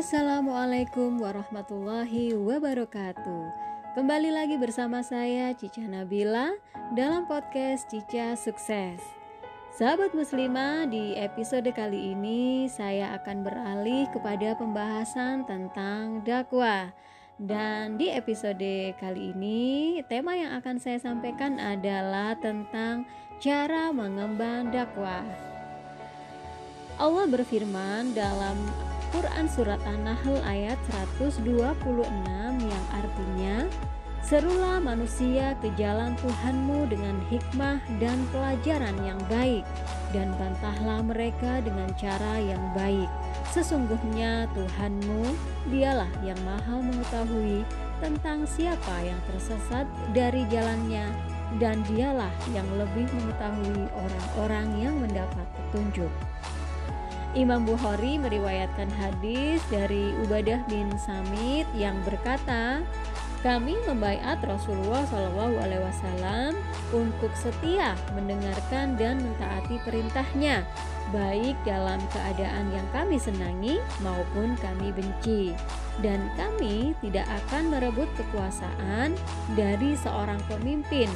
Assalamualaikum 0.00 1.20
warahmatullahi 1.20 2.32
wabarakatuh. 2.32 3.44
Kembali 3.92 4.32
lagi 4.32 4.56
bersama 4.56 5.04
saya 5.04 5.52
Cica 5.52 5.84
Nabila 5.84 6.56
dalam 6.96 7.28
podcast 7.28 7.84
Cica 7.92 8.32
Sukses. 8.32 8.96
Sahabat 9.76 10.16
muslimah, 10.16 10.88
di 10.88 11.20
episode 11.20 11.68
kali 11.76 12.16
ini 12.16 12.64
saya 12.72 13.12
akan 13.20 13.44
beralih 13.44 14.08
kepada 14.08 14.56
pembahasan 14.56 15.44
tentang 15.44 16.24
dakwah. 16.24 16.96
Dan 17.36 18.00
di 18.00 18.08
episode 18.08 18.96
kali 18.96 19.36
ini, 19.36 20.00
tema 20.08 20.32
yang 20.32 20.56
akan 20.64 20.80
saya 20.80 20.96
sampaikan 20.96 21.60
adalah 21.60 22.40
tentang 22.40 23.04
cara 23.36 23.92
mengemban 23.92 24.72
dakwah. 24.72 25.28
Allah 26.96 27.28
berfirman 27.28 28.16
dalam 28.16 28.56
Quran 29.10 29.46
Surat 29.50 29.82
An-Nahl 29.82 30.38
ayat 30.46 30.78
126 31.10 31.42
yang 32.62 32.84
artinya 32.94 33.66
Serulah 34.20 34.78
manusia 34.78 35.56
ke 35.58 35.72
jalan 35.74 36.14
Tuhanmu 36.20 36.86
dengan 36.92 37.18
hikmah 37.32 37.82
dan 37.98 38.20
pelajaran 38.30 38.94
yang 39.02 39.18
baik 39.26 39.66
dan 40.14 40.30
bantahlah 40.36 41.02
mereka 41.02 41.64
dengan 41.64 41.90
cara 41.98 42.38
yang 42.38 42.60
baik. 42.76 43.08
Sesungguhnya 43.50 44.46
Tuhanmu 44.54 45.34
dialah 45.72 46.10
yang 46.22 46.38
maha 46.46 46.78
mengetahui 46.78 47.66
tentang 47.98 48.46
siapa 48.46 49.02
yang 49.02 49.18
tersesat 49.34 49.88
dari 50.14 50.46
jalannya 50.52 51.10
dan 51.58 51.82
dialah 51.90 52.30
yang 52.54 52.68
lebih 52.78 53.10
mengetahui 53.10 53.88
orang-orang 53.90 54.68
yang 54.78 54.94
mendapat 55.00 55.46
petunjuk. 55.58 56.12
Imam 57.38 57.62
Bukhari 57.62 58.18
meriwayatkan 58.18 58.90
hadis 58.98 59.62
dari 59.70 60.10
Ubadah 60.26 60.66
bin 60.66 60.90
Samit 60.98 61.62
yang 61.78 61.94
berkata, 62.02 62.82
kami 63.46 63.78
membaiat 63.86 64.42
Rasulullah 64.42 65.06
Shallallahu 65.06 65.54
Alaihi 65.62 65.84
Wasallam 65.86 66.52
untuk 66.90 67.30
setia 67.38 67.94
mendengarkan 68.18 68.98
dan 68.98 69.22
mentaati 69.22 69.78
perintahnya, 69.86 70.66
baik 71.14 71.54
dalam 71.62 72.02
keadaan 72.10 72.66
yang 72.74 72.84
kami 72.90 73.14
senangi 73.16 73.78
maupun 74.02 74.58
kami 74.58 74.90
benci. 74.90 75.54
Dan 76.02 76.34
kami 76.34 76.98
tidak 76.98 77.30
akan 77.46 77.70
merebut 77.70 78.10
kekuasaan 78.18 79.14
dari 79.54 79.94
seorang 80.02 80.42
pemimpin, 80.50 81.06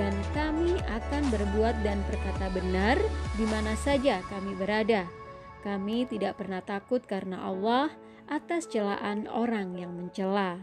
dan 0.00 0.16
kami 0.32 0.80
akan 0.88 1.22
berbuat 1.28 1.76
dan 1.84 2.00
berkata 2.08 2.48
benar 2.56 2.96
di 3.36 3.44
mana 3.52 3.76
saja 3.76 4.24
kami 4.32 4.56
berada 4.56 5.04
kami 5.62 6.06
tidak 6.06 6.38
pernah 6.38 6.62
takut 6.62 7.02
karena 7.04 7.46
Allah 7.46 7.92
atas 8.28 8.68
celaan 8.68 9.26
orang 9.26 9.74
yang 9.74 9.96
mencela. 9.96 10.62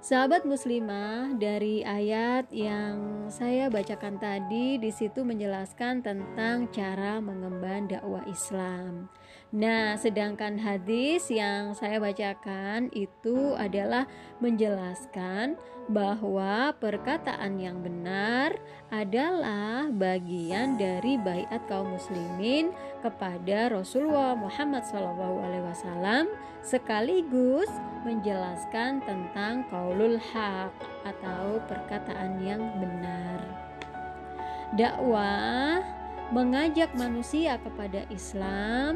Sahabat 0.00 0.48
muslimah, 0.48 1.36
dari 1.36 1.84
ayat 1.84 2.48
yang 2.56 3.28
saya 3.28 3.68
bacakan 3.68 4.16
tadi 4.16 4.80
di 4.80 4.88
situ 4.88 5.28
menjelaskan 5.28 6.00
tentang 6.00 6.72
cara 6.72 7.20
mengemban 7.20 7.84
dakwah 7.84 8.24
Islam. 8.24 9.12
Nah, 9.50 9.98
sedangkan 9.98 10.62
hadis 10.62 11.26
yang 11.26 11.74
saya 11.74 11.98
bacakan 11.98 12.86
itu 12.94 13.58
adalah 13.58 14.06
menjelaskan 14.38 15.58
bahwa 15.90 16.70
perkataan 16.78 17.58
yang 17.58 17.82
benar 17.82 18.54
adalah 18.94 19.90
bagian 19.90 20.78
dari 20.78 21.18
baiat 21.18 21.66
kaum 21.66 21.98
muslimin 21.98 22.70
kepada 23.02 23.74
Rasulullah 23.74 24.38
Muhammad 24.38 24.86
SAW 24.86 26.30
sekaligus 26.62 27.66
menjelaskan 28.06 29.02
tentang 29.02 29.66
kaulul 29.66 30.14
haq 30.30 30.70
atau 31.02 31.58
perkataan 31.66 32.38
yang 32.38 32.62
benar. 32.78 33.42
Dakwah 34.78 35.82
mengajak 36.30 36.94
manusia 36.94 37.58
kepada 37.58 38.06
Islam 38.14 38.94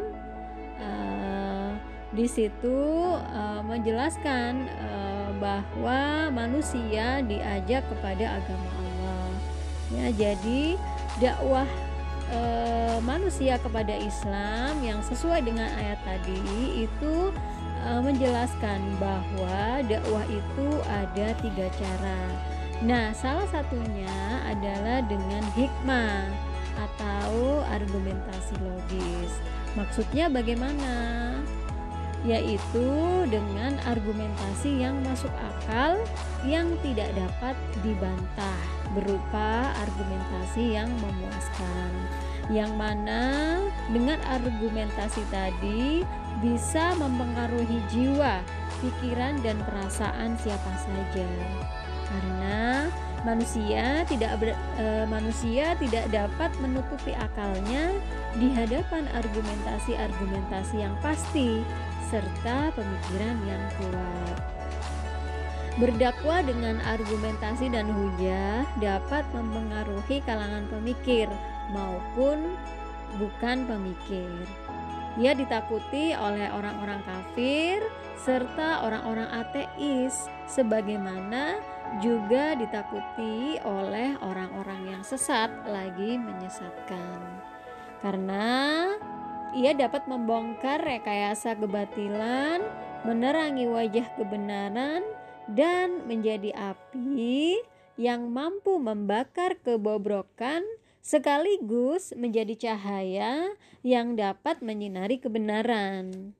uh, 0.84 1.72
di 2.12 2.28
situ 2.28 2.78
uh, 3.16 3.64
menjelaskan 3.64 4.68
uh, 4.68 5.28
bahwa 5.40 6.30
manusia 6.30 7.24
diajak 7.24 7.82
kepada 7.90 8.38
agama 8.38 8.68
Allah. 8.78 9.28
Ya, 9.92 10.06
jadi 10.12 10.62
dakwah 11.20 11.68
manusia 13.04 13.60
kepada 13.60 13.94
Islam 13.94 14.80
yang 14.80 14.98
sesuai 15.04 15.44
dengan 15.44 15.68
ayat 15.76 16.00
tadi 16.02 16.88
itu 16.88 17.30
uh, 17.84 18.00
menjelaskan 18.00 18.80
bahwa 18.96 19.84
dakwah 19.84 20.24
itu 20.26 20.68
ada 20.88 21.36
tiga 21.44 21.66
cara. 21.76 22.20
Nah, 22.82 23.12
salah 23.14 23.46
satunya 23.48 24.10
adalah 24.48 25.04
dengan 25.06 25.44
hikmah 25.54 26.26
atau 26.74 27.62
argumentasi 27.70 28.54
logis. 28.60 29.32
Maksudnya 29.74 30.30
bagaimana? 30.30 30.92
Yaitu 32.24 32.88
dengan 33.28 33.76
argumentasi 33.84 34.80
yang 34.80 34.96
masuk 35.04 35.28
akal 35.36 36.00
yang 36.48 36.72
tidak 36.80 37.12
dapat 37.12 37.52
dibantah 37.84 38.60
berupa 38.96 39.76
argumentasi 39.84 40.72
yang 40.72 40.88
memuaskan. 41.04 41.92
Yang 42.48 42.72
mana 42.76 43.22
dengan 43.92 44.20
argumentasi 44.24 45.20
tadi 45.28 46.00
bisa 46.40 46.96
mempengaruhi 46.96 47.80
jiwa, 47.92 48.40
pikiran, 48.80 49.40
dan 49.44 49.60
perasaan 49.64 50.36
siapa 50.40 50.72
saja. 50.80 51.28
Karena 52.08 52.88
manusia 53.24 54.04
tidak 54.04 54.36
e, 54.52 54.86
manusia 55.08 55.72
tidak 55.80 56.04
dapat 56.12 56.52
menutupi 56.60 57.16
akalnya 57.16 57.96
di 58.38 58.50
hadapan 58.50 59.06
argumentasi-argumentasi 59.14 60.82
yang 60.82 60.94
pasti 60.98 61.62
serta 62.10 62.74
pemikiran 62.74 63.36
yang 63.46 63.64
kuat. 63.78 64.38
Berdakwah 65.74 66.46
dengan 66.46 66.78
argumentasi 66.86 67.66
dan 67.74 67.90
hujah 67.90 68.62
dapat 68.78 69.26
mempengaruhi 69.34 70.22
kalangan 70.22 70.70
pemikir 70.70 71.26
maupun 71.74 72.54
bukan 73.18 73.66
pemikir. 73.66 74.46
Ia 75.18 75.34
ditakuti 75.34 76.14
oleh 76.14 76.50
orang-orang 76.50 77.02
kafir 77.06 77.82
serta 78.24 78.86
orang-orang 78.86 79.28
ateis, 79.30 80.30
sebagaimana 80.46 81.58
juga 82.02 82.56
ditakuti 82.56 83.58
oleh 83.62 84.16
orang-orang 84.22 84.94
yang 84.94 85.02
sesat 85.02 85.50
lagi 85.66 86.18
menyesatkan. 86.18 87.33
Karena 88.02 88.88
ia 89.54 89.70
dapat 89.76 90.10
membongkar 90.10 90.82
rekayasa 90.82 91.54
kebatilan, 91.54 92.64
menerangi 93.06 93.70
wajah 93.70 94.06
kebenaran, 94.18 95.02
dan 95.50 96.08
menjadi 96.08 96.56
api 96.56 97.60
yang 97.94 98.32
mampu 98.32 98.80
membakar 98.80 99.60
kebobrokan 99.60 100.64
sekaligus 101.04 102.16
menjadi 102.16 102.56
cahaya 102.56 103.52
yang 103.84 104.16
dapat 104.16 104.64
menyinari 104.64 105.20
kebenaran. 105.20 106.32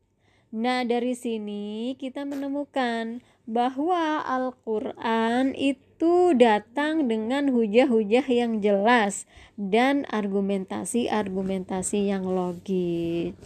Nah, 0.55 0.87
dari 0.87 1.13
sini 1.13 1.99
kita 2.01 2.25
menemukan 2.25 3.21
bahwa 3.45 4.25
Al-Quran 4.25 5.53
itu 5.53 6.33
datang 6.33 7.05
dengan 7.09 7.53
hujah-hujah 7.53 8.27
yang 8.29 8.65
jelas 8.65 9.29
dan 9.61 10.09
argumentasi-argumentasi 10.09 12.09
yang 12.09 12.25
logis. 12.25 13.37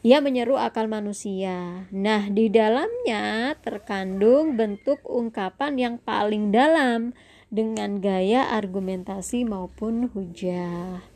Ia 0.00 0.24
menyeru 0.24 0.56
akal 0.56 0.88
manusia. 0.88 1.84
Nah, 1.92 2.32
di 2.32 2.48
dalamnya 2.48 3.52
terkandung 3.60 4.56
bentuk 4.56 5.04
ungkapan 5.04 5.76
yang 5.76 5.94
paling 6.00 6.48
dalam 6.48 7.12
dengan 7.52 8.00
gaya 8.00 8.48
argumentasi 8.48 9.44
maupun 9.44 10.08
hujah. 10.16 11.09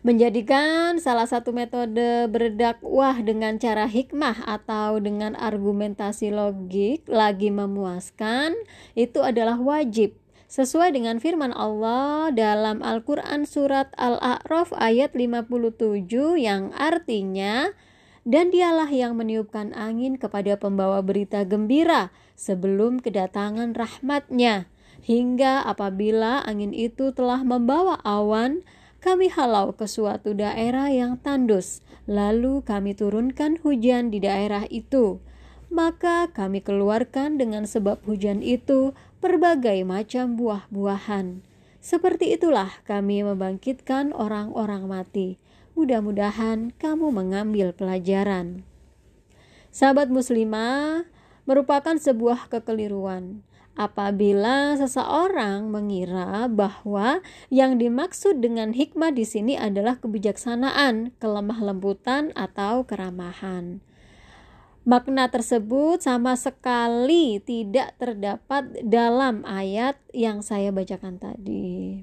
Menjadikan 0.00 0.96
salah 0.96 1.28
satu 1.28 1.52
metode 1.52 2.24
berdakwah 2.32 3.20
dengan 3.20 3.60
cara 3.60 3.84
hikmah 3.84 4.48
atau 4.48 4.96
dengan 4.96 5.36
argumentasi 5.36 6.32
logik 6.32 7.04
lagi 7.04 7.52
memuaskan 7.52 8.56
itu 8.96 9.20
adalah 9.20 9.60
wajib. 9.60 10.16
Sesuai 10.48 10.96
dengan 10.96 11.20
firman 11.20 11.52
Allah 11.52 12.32
dalam 12.32 12.80
Al-Qur'an 12.80 13.44
surat 13.44 13.92
Al-A'raf 14.00 14.72
ayat 14.72 15.12
57 15.12 16.08
yang 16.40 16.72
artinya 16.72 17.68
dan 18.24 18.48
dialah 18.48 18.88
yang 18.88 19.20
meniupkan 19.20 19.76
angin 19.76 20.16
kepada 20.16 20.56
pembawa 20.56 21.04
berita 21.04 21.44
gembira 21.44 22.08
sebelum 22.40 23.04
kedatangan 23.04 23.76
rahmatnya 23.76 24.64
hingga 25.04 25.60
apabila 25.64 26.40
angin 26.44 26.72
itu 26.72 27.12
telah 27.12 27.44
membawa 27.44 28.00
awan, 28.04 28.64
kami 29.00 29.32
halau 29.32 29.72
ke 29.72 29.88
suatu 29.88 30.36
daerah 30.36 30.92
yang 30.92 31.16
tandus, 31.16 31.80
lalu 32.04 32.60
kami 32.60 32.92
turunkan 32.92 33.56
hujan 33.64 34.12
di 34.12 34.20
daerah 34.20 34.68
itu. 34.68 35.24
Maka 35.72 36.28
kami 36.30 36.60
keluarkan 36.60 37.40
dengan 37.40 37.64
sebab 37.64 38.04
hujan 38.04 38.44
itu 38.44 38.92
berbagai 39.24 39.80
macam 39.88 40.36
buah-buahan. 40.36 41.40
Seperti 41.80 42.36
itulah 42.36 42.68
kami 42.84 43.24
membangkitkan 43.24 44.12
orang-orang 44.12 44.84
mati. 44.84 45.40
Mudah-mudahan 45.72 46.76
kamu 46.76 47.08
mengambil 47.08 47.72
pelajaran. 47.72 48.68
Sahabat 49.72 50.12
muslimah 50.12 51.08
merupakan 51.48 51.96
sebuah 51.96 52.52
kekeliruan 52.52 53.40
apabila 53.78 54.74
seseorang 54.76 55.70
mengira 55.70 56.46
bahwa 56.50 57.22
yang 57.48 57.78
dimaksud 57.78 58.42
dengan 58.42 58.74
hikmah 58.74 59.14
di 59.14 59.24
sini 59.24 59.54
adalah 59.54 59.98
kebijaksanaan, 60.02 61.14
kelemah 61.22 61.58
lembutan, 61.62 62.34
atau 62.34 62.82
keramahan. 62.84 63.82
Makna 64.88 65.28
tersebut 65.28 66.00
sama 66.00 66.40
sekali 66.40 67.38
tidak 67.44 67.94
terdapat 68.00 68.80
dalam 68.80 69.44
ayat 69.44 70.00
yang 70.16 70.40
saya 70.40 70.72
bacakan 70.72 71.20
tadi. 71.20 72.00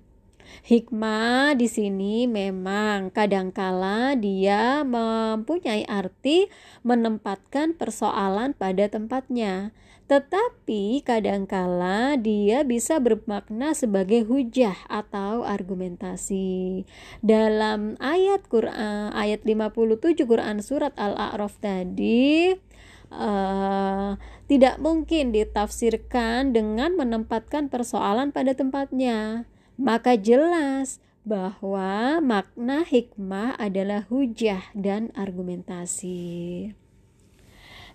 Hikmah 0.63 1.59
di 1.59 1.67
sini 1.67 2.23
memang 2.29 3.11
kadangkala 3.11 4.15
dia 4.15 4.83
mempunyai 4.87 5.83
arti 5.87 6.47
menempatkan 6.87 7.75
persoalan 7.75 8.55
pada 8.55 8.87
tempatnya, 8.87 9.75
tetapi 10.07 11.03
kadangkala 11.03 12.15
dia 12.15 12.63
bisa 12.63 12.95
bermakna 13.03 13.75
sebagai 13.75 14.23
hujah 14.23 14.75
atau 14.87 15.43
argumentasi. 15.43 16.87
Dalam 17.19 17.99
ayat 17.99 18.47
Quran 18.47 19.11
ayat 19.11 19.43
57 19.43 20.23
Quran 20.23 20.63
surat 20.63 20.95
Al-A'raf 20.95 21.59
tadi 21.59 22.55
uh, 23.11 24.15
tidak 24.47 24.79
mungkin 24.79 25.35
ditafsirkan 25.35 26.55
dengan 26.55 26.95
menempatkan 26.95 27.67
persoalan 27.67 28.31
pada 28.31 28.55
tempatnya 28.55 29.43
maka 29.75 30.17
jelas 30.17 31.03
bahwa 31.27 32.23
makna 32.23 32.87
hikmah 32.87 33.59
adalah 33.59 34.07
hujah 34.07 34.71
dan 34.71 35.11
argumentasi. 35.13 36.71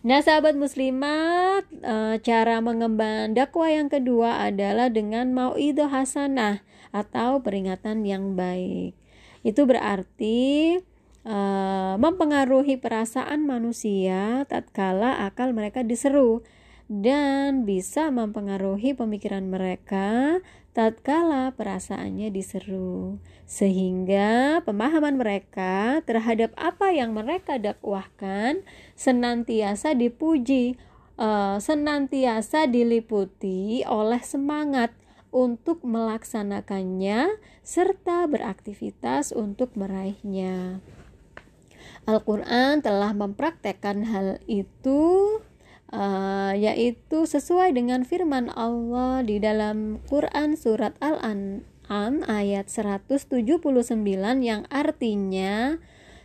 Nah, 0.02 0.18
sahabat 0.18 0.58
muslimat, 0.58 1.62
eh, 1.78 2.16
cara 2.26 2.58
mengemban 2.58 3.38
dakwah 3.38 3.70
yang 3.70 3.86
kedua 3.86 4.42
adalah 4.50 4.90
dengan 4.90 5.30
mau'idah 5.30 5.94
hasanah 5.94 6.66
atau 6.90 7.38
peringatan 7.38 8.02
yang 8.02 8.34
baik. 8.34 8.98
Itu 9.42 9.66
berarti 9.66 10.78
uh, 11.26 11.94
mempengaruhi 11.98 12.78
perasaan 12.78 13.42
manusia 13.42 14.46
tatkala 14.46 15.26
akal 15.26 15.50
mereka 15.50 15.82
diseru 15.82 16.46
dan 16.86 17.66
bisa 17.66 18.12
mempengaruhi 18.14 18.94
pemikiran 18.94 19.48
mereka 19.50 20.38
tatkala 20.72 21.52
perasaannya 21.52 22.32
diseru, 22.32 23.20
sehingga 23.44 24.60
pemahaman 24.64 25.20
mereka 25.20 26.00
terhadap 26.08 26.56
apa 26.56 26.92
yang 26.96 27.12
mereka 27.12 27.60
dakwahkan 27.60 28.64
senantiasa 28.96 29.92
dipuji, 29.92 30.80
uh, 31.20 31.60
senantiasa 31.60 32.64
diliputi 32.64 33.84
oleh 33.84 34.20
semangat 34.24 34.96
untuk 35.32 35.84
melaksanakannya 35.84 37.40
serta 37.64 38.28
beraktivitas 38.28 39.32
untuk 39.32 39.76
meraihnya. 39.76 40.80
Al-Quran 42.02 42.82
telah 42.82 43.14
mempraktekkan 43.14 44.08
hal 44.10 44.42
itu 44.50 45.38
uh, 45.92 46.52
yaitu 46.56 47.28
sesuai 47.28 47.76
dengan 47.76 48.02
firman 48.02 48.48
Allah 48.56 49.22
di 49.22 49.38
dalam 49.38 50.00
Quran 50.08 50.56
surat 50.56 50.96
Al-An'am 50.98 52.24
ayat 52.26 52.66
179 52.72 53.28
yang 54.42 54.64
artinya 54.72 55.78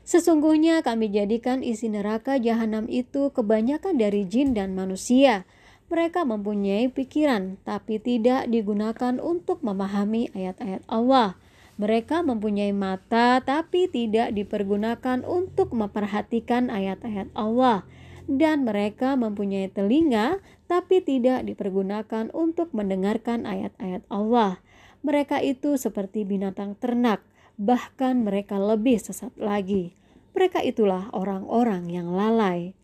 Sesungguhnya 0.08 0.88
kami 0.88 1.12
jadikan 1.12 1.60
isi 1.60 1.92
neraka 1.92 2.40
jahanam 2.40 2.88
itu 2.88 3.28
kebanyakan 3.36 4.00
dari 4.00 4.24
jin 4.24 4.56
dan 4.56 4.72
manusia. 4.72 5.44
Mereka 5.92 6.24
mempunyai 6.24 6.88
pikiran, 6.88 7.60
tapi 7.68 8.00
tidak 8.00 8.48
digunakan 8.48 9.20
untuk 9.20 9.60
memahami 9.68 10.32
ayat-ayat 10.32 10.80
Allah. 10.88 11.36
Mereka 11.76 12.24
mempunyai 12.24 12.72
mata, 12.72 13.44
tapi 13.44 13.92
tidak 13.92 14.32
dipergunakan 14.32 15.28
untuk 15.28 15.76
memperhatikan 15.76 16.72
ayat-ayat 16.72 17.28
Allah 17.36 17.84
dan 18.28 18.68
mereka 18.68 19.16
mempunyai 19.16 19.72
telinga 19.72 20.44
tapi 20.68 21.00
tidak 21.00 21.48
dipergunakan 21.48 22.28
untuk 22.36 22.76
mendengarkan 22.76 23.48
ayat-ayat 23.48 24.04
Allah. 24.12 24.60
Mereka 25.02 25.40
itu 25.40 25.80
seperti 25.80 26.28
binatang 26.28 26.76
ternak, 26.76 27.24
bahkan 27.56 28.28
mereka 28.28 28.60
lebih 28.60 29.00
sesat 29.00 29.32
lagi. 29.40 29.96
Mereka 30.36 30.62
itulah 30.62 31.08
orang-orang 31.16 31.88
yang 31.90 32.12
lalai. 32.14 32.76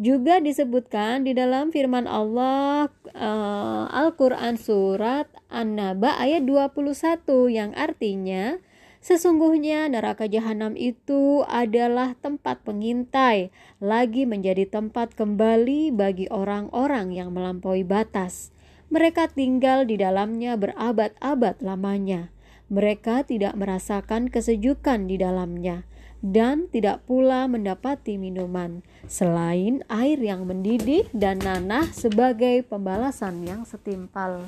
Juga 0.00 0.40
disebutkan 0.40 1.28
di 1.28 1.36
dalam 1.36 1.68
firman 1.68 2.08
Allah 2.08 2.88
uh, 3.12 3.84
Al-Qur'an 3.92 4.56
surat 4.56 5.28
An-Naba 5.52 6.16
ayat 6.16 6.48
21 6.48 7.28
yang 7.52 7.76
artinya 7.76 8.56
Sesungguhnya 9.02 9.90
neraka 9.90 10.30
jahanam 10.30 10.78
itu 10.78 11.42
adalah 11.50 12.14
tempat 12.22 12.62
pengintai, 12.62 13.50
lagi 13.82 14.30
menjadi 14.30 14.62
tempat 14.70 15.18
kembali 15.18 15.90
bagi 15.90 16.30
orang-orang 16.30 17.10
yang 17.10 17.34
melampaui 17.34 17.82
batas. 17.82 18.54
Mereka 18.94 19.34
tinggal 19.34 19.90
di 19.90 19.98
dalamnya 19.98 20.54
berabad-abad 20.54 21.58
lamanya. 21.66 22.30
Mereka 22.70 23.26
tidak 23.26 23.58
merasakan 23.58 24.30
kesejukan 24.30 25.10
di 25.10 25.18
dalamnya 25.18 25.82
dan 26.22 26.70
tidak 26.70 27.02
pula 27.02 27.50
mendapati 27.50 28.14
minuman 28.14 28.86
selain 29.10 29.82
air 29.90 30.22
yang 30.22 30.46
mendidih 30.46 31.10
dan 31.10 31.42
nanah 31.42 31.90
sebagai 31.90 32.62
pembalasan 32.70 33.42
yang 33.42 33.66
setimpal. 33.66 34.46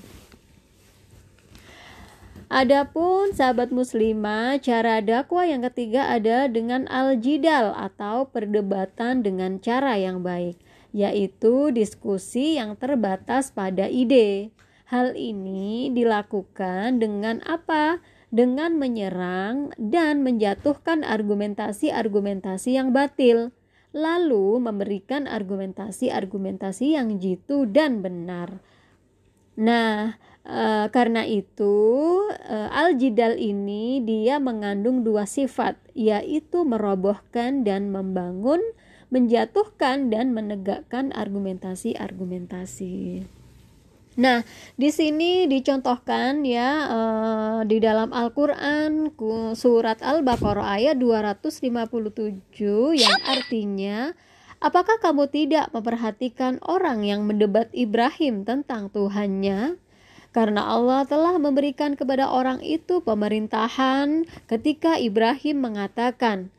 Adapun 2.55 3.35
sahabat 3.35 3.75
muslimah, 3.75 4.63
cara 4.63 5.03
dakwah 5.03 5.43
yang 5.43 5.67
ketiga 5.67 6.07
ada 6.07 6.47
dengan 6.47 6.87
al-jidal 6.87 7.75
atau 7.75 8.31
perdebatan 8.31 9.27
dengan 9.27 9.59
cara 9.59 9.99
yang 9.99 10.23
baik, 10.23 10.63
yaitu 10.95 11.75
diskusi 11.75 12.55
yang 12.55 12.79
terbatas 12.79 13.51
pada 13.51 13.91
ide. 13.91 14.55
Hal 14.87 15.19
ini 15.19 15.91
dilakukan 15.91 17.03
dengan 17.03 17.43
apa? 17.43 17.99
Dengan 18.31 18.79
menyerang 18.79 19.75
dan 19.75 20.23
menjatuhkan 20.23 21.03
argumentasi-argumentasi 21.03 22.79
yang 22.79 22.95
batil, 22.95 23.51
lalu 23.91 24.63
memberikan 24.63 25.27
argumentasi-argumentasi 25.27 26.95
yang 26.95 27.19
jitu 27.19 27.67
dan 27.67 27.99
benar. 27.99 28.63
Nah, 29.59 30.19
Uh, 30.45 30.93
karena 30.93 31.25
itu 31.25 31.73
uh, 32.29 32.69
al-jidal 32.69 33.33
ini 33.41 34.05
dia 34.05 34.37
mengandung 34.37 35.01
dua 35.01 35.25
sifat 35.25 35.81
yaitu 35.97 36.69
merobohkan 36.69 37.65
dan 37.65 37.89
membangun, 37.89 38.61
menjatuhkan 39.09 40.13
dan 40.13 40.37
menegakkan 40.37 41.17
argumentasi-argumentasi. 41.17 43.25
Nah, 44.21 44.45
di 44.77 44.93
sini 44.93 45.49
dicontohkan 45.49 46.45
ya 46.45 46.93
uh, 46.93 47.61
di 47.65 47.81
dalam 47.81 48.13
Al-Qur'an 48.13 49.17
surat 49.57 50.05
Al-Baqarah 50.05 50.77
ayat 50.77 51.01
257 51.01 51.73
yang 52.95 53.19
artinya 53.25 54.13
Apakah 54.65 54.97
kamu 54.97 55.29
tidak 55.29 55.69
memperhatikan 55.77 56.57
orang 56.65 57.05
yang 57.05 57.29
mendebat 57.29 57.69
Ibrahim 57.77 58.49
tentang 58.49 58.89
Tuhannya? 58.89 59.77
Karena 60.35 60.67
Allah 60.67 61.07
telah 61.07 61.39
memberikan 61.39 61.95
kepada 61.95 62.27
orang 62.27 62.59
itu 62.59 62.99
pemerintahan 62.99 64.27
ketika 64.51 64.99
Ibrahim 64.99 65.63
mengatakan, 65.63 66.51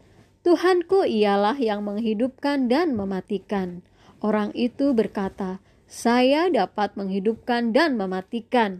Tuhanku 0.47 1.03
ialah 1.03 1.59
yang 1.59 1.83
menghidupkan 1.83 2.71
dan 2.71 2.95
mematikan. 2.95 3.83
Orang 4.23 4.55
itu 4.55 4.95
berkata, 4.95 5.59
saya 5.91 6.47
dapat 6.47 6.95
menghidupkan 6.95 7.75
dan 7.75 7.99
mematikan. 7.99 8.79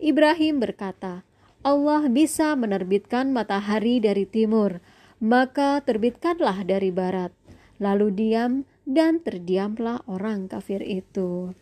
Ibrahim 0.00 0.64
berkata, 0.64 1.20
Allah 1.60 2.08
bisa 2.08 2.56
menerbitkan 2.56 3.36
matahari 3.36 4.00
dari 4.00 4.24
timur, 4.24 4.80
maka 5.20 5.84
terbitkanlah 5.84 6.64
dari 6.64 6.88
barat. 6.88 7.36
Lalu 7.76 8.08
diam 8.16 8.52
dan 8.88 9.20
terdiamlah 9.20 10.00
orang 10.08 10.48
kafir 10.48 10.80
itu. 10.80 11.52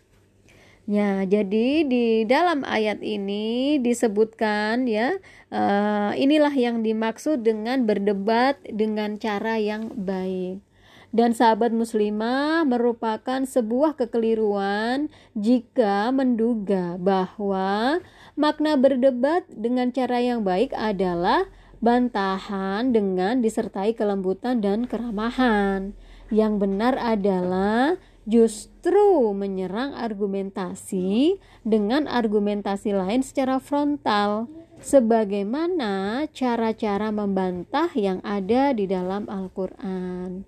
Ya, 0.88 1.20
jadi 1.28 1.84
di 1.84 2.24
dalam 2.24 2.64
ayat 2.64 3.04
ini 3.04 3.76
disebutkan 3.76 4.88
ya, 4.88 5.20
uh, 5.52 6.16
inilah 6.16 6.56
yang 6.56 6.80
dimaksud 6.80 7.44
dengan 7.44 7.84
berdebat 7.84 8.56
dengan 8.64 9.20
cara 9.20 9.60
yang 9.60 9.92
baik. 9.92 10.64
Dan 11.12 11.36
sahabat 11.36 11.76
muslimah 11.76 12.64
merupakan 12.64 13.44
sebuah 13.44 14.00
kekeliruan 14.00 15.12
jika 15.36 16.08
menduga 16.08 16.96
bahwa 16.96 18.00
makna 18.32 18.80
berdebat 18.80 19.44
dengan 19.52 19.92
cara 19.92 20.24
yang 20.24 20.40
baik 20.40 20.72
adalah 20.72 21.52
bantahan 21.84 22.96
dengan 22.96 23.44
disertai 23.44 23.92
kelembutan 23.92 24.64
dan 24.64 24.88
keramahan. 24.88 25.92
Yang 26.32 26.52
benar 26.64 26.96
adalah 26.96 28.00
justru 28.28 29.32
menyerang 29.32 29.96
argumentasi 29.96 31.40
dengan 31.64 32.04
argumentasi 32.04 32.92
lain 32.92 33.24
secara 33.24 33.56
frontal 33.56 34.52
sebagaimana 34.84 36.28
cara-cara 36.36 37.08
membantah 37.08 37.88
yang 37.96 38.20
ada 38.20 38.76
di 38.76 38.84
dalam 38.84 39.24
Al-Qur'an. 39.26 40.44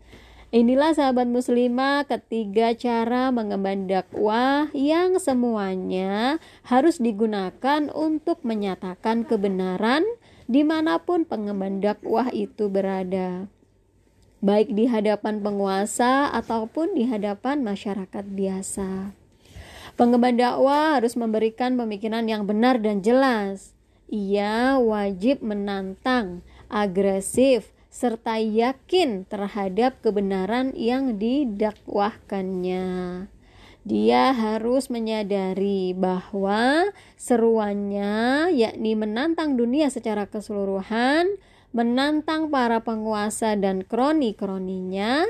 Inilah 0.50 0.98
sahabat 0.98 1.30
muslimah 1.30 2.10
ketiga 2.10 2.74
cara 2.74 3.30
mengemban 3.30 3.86
dakwah 3.86 4.66
yang 4.74 5.16
semuanya 5.22 6.42
harus 6.66 6.98
digunakan 6.98 7.86
untuk 7.94 8.42
menyatakan 8.42 9.22
kebenaran 9.22 10.02
di 10.50 10.66
mana 10.66 10.98
pun 10.98 11.22
pengemban 11.22 11.78
dakwah 11.78 12.34
itu 12.34 12.66
berada 12.66 13.46
baik 14.40 14.72
di 14.72 14.88
hadapan 14.88 15.44
penguasa 15.44 16.32
ataupun 16.32 16.96
di 16.96 17.04
hadapan 17.08 17.60
masyarakat 17.60 18.24
biasa. 18.24 19.12
Pengemban 20.00 20.40
dakwah 20.40 20.96
harus 20.96 21.12
memberikan 21.12 21.76
pemikiran 21.76 22.24
yang 22.24 22.48
benar 22.48 22.80
dan 22.80 23.04
jelas. 23.04 23.76
Ia 24.08 24.80
wajib 24.80 25.44
menantang, 25.44 26.40
agresif, 26.72 27.68
serta 27.92 28.40
yakin 28.40 29.28
terhadap 29.28 30.00
kebenaran 30.00 30.72
yang 30.72 31.20
didakwahkannya. 31.20 33.28
Dia 33.80 34.36
harus 34.36 34.92
menyadari 34.92 35.96
bahwa 35.96 36.92
seruannya, 37.16 38.52
yakni 38.52 38.92
menantang 38.92 39.56
dunia 39.56 39.88
secara 39.88 40.28
keseluruhan, 40.28 41.40
menantang 41.70 42.50
para 42.50 42.82
penguasa 42.82 43.54
dan 43.54 43.86
kroni-kroninya, 43.86 45.26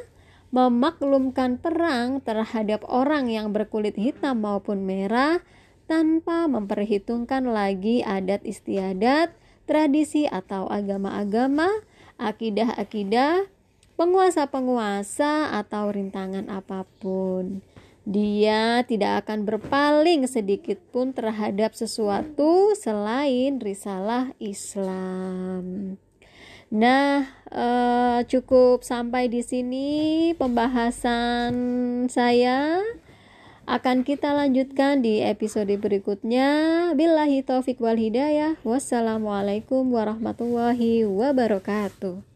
memaklumkan 0.51 1.61
perang 1.61 2.19
terhadap 2.25 2.83
orang 2.89 3.31
yang 3.31 3.55
berkulit 3.55 3.95
hitam 3.95 4.43
maupun 4.43 4.83
merah 4.83 5.39
tanpa 5.87 6.47
memperhitungkan 6.47 7.47
lagi 7.51 8.03
adat 8.03 8.43
istiadat, 8.47 9.35
tradisi 9.67 10.27
atau 10.27 10.67
agama-agama, 10.67 11.71
akidah-akidah, 12.19 13.47
penguasa-penguasa 13.95 15.55
atau 15.55 15.93
rintangan 15.93 16.49
apa 16.49 16.89
pun. 16.99 17.63
Dia 18.09 18.81
tidak 18.89 19.27
akan 19.27 19.45
berpaling 19.45 20.25
sedikit 20.25 20.81
pun 20.89 21.13
terhadap 21.13 21.77
sesuatu 21.77 22.73
selain 22.75 23.61
risalah 23.61 24.33
Islam. 24.41 26.01
Nah, 26.71 27.27
uh, 27.51 28.23
cukup 28.31 28.87
sampai 28.87 29.27
di 29.27 29.43
sini 29.43 29.89
pembahasan 30.39 31.55
saya. 32.07 32.79
Akan 33.67 34.07
kita 34.07 34.31
lanjutkan 34.35 35.03
di 35.03 35.19
episode 35.19 35.71
berikutnya. 35.75 36.49
Billahi 36.95 37.43
taufik 37.43 37.83
wal 37.83 37.99
hidayah. 37.99 38.55
Wassalamualaikum 38.63 39.91
warahmatullahi 39.91 41.07
wabarakatuh. 41.07 42.30